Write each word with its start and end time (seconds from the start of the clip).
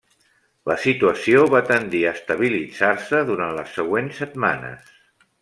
La 0.69 0.77
situació 0.85 1.43
va 1.55 1.61
tendir 1.71 2.01
a 2.07 2.13
estabilitzar-se 2.21 3.21
durant 3.29 3.55
les 3.61 3.77
següents 3.79 4.19
setmanes. 4.25 4.91